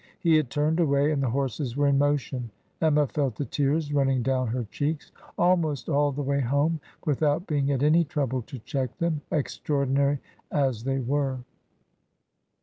He 0.19 0.35
had 0.35 0.49
turned 0.49 0.79
away, 0.79 1.11
and 1.11 1.21
the 1.21 1.29
horses 1.29 1.77
were 1.77 1.85
in 1.85 1.99
mo 1.99 2.17
tion.... 2.17 2.49
Emma 2.81 3.05
felt 3.05 3.35
the 3.35 3.45
tears 3.45 3.93
running 3.93 4.23
down 4.23 4.47
her 4.47 4.63
cheeks 4.71 5.11
almost 5.37 5.89
all 5.89 6.11
the 6.11 6.23
way 6.23 6.39
home, 6.41 6.79
without 7.05 7.45
being 7.45 7.71
at 7.71 7.83
any 7.83 8.03
trouble 8.03 8.41
to 8.41 8.57
check 8.57 8.97
them, 8.97 9.21
extraordinary 9.31 10.17
as 10.51 10.85
they 10.85 10.97
were.'' 10.97 11.41